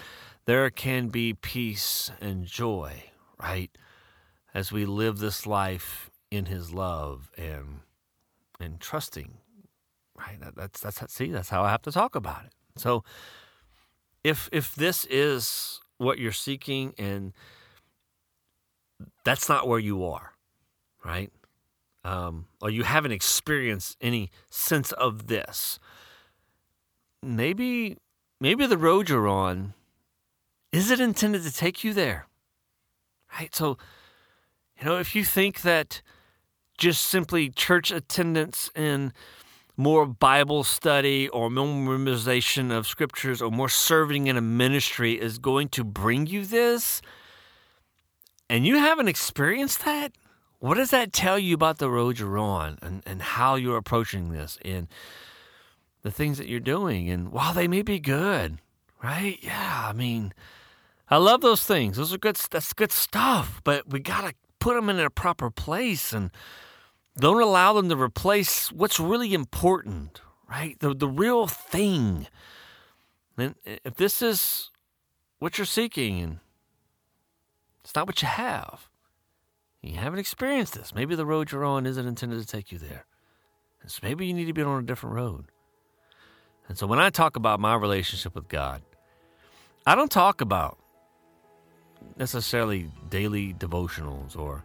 there 0.46 0.70
can 0.70 1.08
be 1.08 1.34
peace 1.34 2.10
and 2.18 2.46
joy, 2.46 3.04
right? 3.40 3.70
As 4.54 4.72
we 4.72 4.86
live 4.86 5.18
this 5.18 5.46
life 5.46 6.10
in 6.30 6.46
his 6.46 6.72
love 6.72 7.30
and 7.36 7.80
and 8.60 8.80
trusting. 8.80 9.38
Right? 10.16 10.38
That, 10.40 10.54
that's 10.54 10.80
that's 10.80 11.14
see, 11.14 11.30
that's 11.30 11.48
how 11.48 11.62
I 11.62 11.70
have 11.70 11.82
to 11.82 11.92
talk 11.92 12.14
about 12.14 12.44
it. 12.44 12.52
So 12.76 13.04
if 14.22 14.48
if 14.52 14.74
this 14.74 15.06
is 15.06 15.80
what 15.98 16.18
you're 16.18 16.32
seeking 16.32 16.94
and 16.98 17.32
that's 19.24 19.48
not 19.48 19.68
where 19.68 19.78
you 19.78 20.04
are, 20.04 20.32
right? 21.04 21.30
Um, 22.04 22.46
or 22.62 22.70
you 22.70 22.82
haven't 22.82 23.12
experienced 23.12 23.96
any 24.00 24.30
sense 24.48 24.92
of 24.92 25.26
this. 25.26 25.78
Maybe, 27.22 27.98
maybe 28.40 28.66
the 28.66 28.78
road 28.78 29.10
you're 29.10 29.28
on 29.28 29.74
is 30.72 30.90
it 30.90 31.00
intended 31.00 31.42
to 31.42 31.52
take 31.52 31.84
you 31.84 31.92
there, 31.92 32.26
right? 33.38 33.54
So, 33.54 33.76
you 34.78 34.86
know, 34.86 34.98
if 34.98 35.14
you 35.14 35.24
think 35.24 35.62
that 35.62 36.00
just 36.80 37.04
simply 37.04 37.50
church 37.50 37.92
attendance 37.92 38.70
and 38.74 39.12
more 39.76 40.06
Bible 40.06 40.64
study 40.64 41.28
or 41.28 41.48
memorization 41.48 42.76
of 42.76 42.86
scriptures 42.86 43.40
or 43.40 43.50
more 43.50 43.68
serving 43.68 44.26
in 44.26 44.36
a 44.36 44.40
ministry 44.40 45.12
is 45.12 45.38
going 45.38 45.68
to 45.68 45.84
bring 45.84 46.26
you 46.26 46.44
this, 46.44 47.00
and 48.48 48.66
you 48.66 48.78
haven't 48.78 49.08
experienced 49.08 49.84
that, 49.84 50.12
what 50.58 50.74
does 50.74 50.90
that 50.90 51.12
tell 51.12 51.38
you 51.38 51.54
about 51.54 51.78
the 51.78 51.88
road 51.88 52.18
you're 52.18 52.36
on 52.36 52.78
and, 52.82 53.02
and 53.06 53.22
how 53.22 53.54
you're 53.54 53.78
approaching 53.78 54.32
this 54.32 54.58
and 54.62 54.88
the 56.02 56.10
things 56.10 56.36
that 56.38 56.48
you're 56.48 56.60
doing? 56.60 57.08
And 57.08 57.30
while 57.30 57.54
they 57.54 57.68
may 57.68 57.82
be 57.82 58.00
good, 58.00 58.58
right? 59.02 59.38
Yeah, 59.40 59.86
I 59.88 59.92
mean, 59.92 60.34
I 61.08 61.16
love 61.16 61.40
those 61.40 61.64
things. 61.64 61.96
Those 61.96 62.12
are 62.12 62.18
good. 62.18 62.36
That's 62.50 62.72
good 62.72 62.92
stuff. 62.92 63.60
But 63.64 63.88
we 63.88 64.00
gotta 64.00 64.34
put 64.58 64.74
them 64.74 64.90
in 64.90 65.00
a 65.00 65.08
proper 65.08 65.50
place 65.50 66.12
and 66.12 66.30
don't 67.20 67.40
allow 67.40 67.72
them 67.74 67.88
to 67.88 67.96
replace 67.96 68.72
what's 68.72 68.98
really 68.98 69.34
important, 69.34 70.20
right? 70.48 70.78
The, 70.80 70.94
the 70.94 71.08
real 71.08 71.46
thing. 71.46 72.26
And 73.36 73.54
eh, 73.66 73.76
if 73.84 73.94
this 73.94 74.22
is 74.22 74.70
what 75.38 75.58
you're 75.58 75.64
seeking 75.64 76.20
and 76.20 76.38
it's 77.84 77.94
not 77.94 78.06
what 78.06 78.20
you 78.22 78.28
have, 78.28 78.88
you 79.82 79.96
haven't 79.96 80.18
experienced 80.18 80.74
this. 80.74 80.94
Maybe 80.94 81.14
the 81.14 81.26
road 81.26 81.52
you're 81.52 81.64
on 81.64 81.86
isn't 81.86 82.06
intended 82.06 82.40
to 82.40 82.46
take 82.46 82.70
you 82.70 82.78
there. 82.78 83.06
And 83.82 83.90
so 83.90 84.00
maybe 84.02 84.26
you 84.26 84.34
need 84.34 84.46
to 84.46 84.52
be 84.52 84.62
on 84.62 84.82
a 84.82 84.86
different 84.86 85.16
road. 85.16 85.46
And 86.68 86.76
so 86.76 86.86
when 86.86 86.98
I 86.98 87.10
talk 87.10 87.36
about 87.36 87.60
my 87.60 87.74
relationship 87.74 88.34
with 88.34 88.48
God, 88.48 88.82
I 89.86 89.94
don't 89.94 90.10
talk 90.10 90.40
about 90.40 90.78
necessarily 92.16 92.90
daily 93.08 93.54
devotionals 93.54 94.38
or 94.38 94.62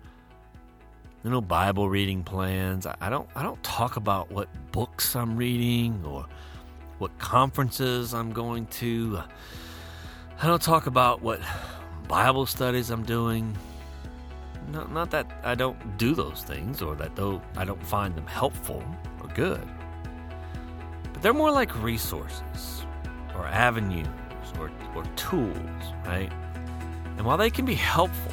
know 1.31 1.41
Bible 1.41 1.89
reading 1.89 2.23
plans. 2.23 2.85
I 2.85 3.09
don't 3.09 3.27
I 3.35 3.41
don't 3.41 3.61
talk 3.63 3.95
about 3.95 4.31
what 4.31 4.47
books 4.71 5.15
I'm 5.15 5.35
reading 5.37 6.03
or 6.05 6.25
what 6.99 7.17
conferences 7.17 8.13
I'm 8.13 8.31
going 8.31 8.67
to. 8.67 9.17
Uh, 9.17 9.27
I 10.41 10.47
don't 10.47 10.61
talk 10.61 10.85
about 10.85 11.21
what 11.21 11.41
Bible 12.07 12.45
studies 12.45 12.89
I'm 12.91 13.03
doing. 13.03 13.57
Not, 14.71 14.91
not 14.91 15.11
that 15.11 15.31
I 15.43 15.55
don't 15.55 15.97
do 15.97 16.13
those 16.13 16.43
things 16.43 16.81
or 16.81 16.95
that 16.95 17.15
though 17.15 17.41
I 17.55 17.65
don't 17.65 17.83
find 17.83 18.15
them 18.15 18.27
helpful 18.27 18.83
or 19.21 19.27
good. 19.29 19.67
But 21.13 21.21
they're 21.21 21.33
more 21.33 21.51
like 21.51 21.81
resources 21.81 22.85
or 23.35 23.47
avenues 23.47 24.07
or, 24.59 24.71
or 24.95 25.03
tools, 25.15 25.57
right? 26.05 26.31
And 27.17 27.25
while 27.25 27.37
they 27.37 27.49
can 27.49 27.65
be 27.65 27.75
helpful, 27.75 28.31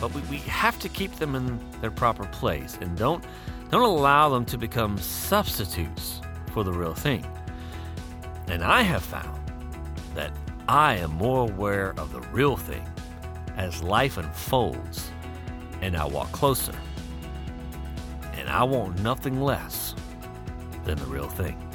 but 0.00 0.12
we, 0.14 0.20
we 0.22 0.38
have 0.38 0.78
to 0.80 0.88
keep 0.88 1.12
them 1.16 1.34
in 1.34 1.58
their 1.80 1.90
proper 1.90 2.24
place 2.26 2.78
and 2.80 2.96
don't 2.96 3.24
don't 3.70 3.82
allow 3.82 4.30
them 4.30 4.46
to 4.46 4.56
become 4.56 4.96
substitutes 4.96 6.22
for 6.52 6.64
the 6.64 6.72
real 6.72 6.94
thing. 6.94 7.26
And 8.46 8.64
I 8.64 8.80
have 8.80 9.02
found 9.02 9.38
that 10.14 10.32
I 10.68 10.94
am 10.94 11.10
more 11.12 11.42
aware 11.42 11.90
of 11.98 12.12
the 12.12 12.20
real 12.32 12.56
thing 12.56 12.86
as 13.56 13.82
life 13.82 14.16
unfolds 14.16 15.10
and 15.82 15.96
I 15.96 16.06
walk 16.06 16.32
closer. 16.32 16.72
And 18.34 18.48
I 18.48 18.64
want 18.64 19.00
nothing 19.00 19.42
less 19.42 19.94
than 20.84 20.96
the 20.96 21.06
real 21.06 21.28
thing. 21.28 21.67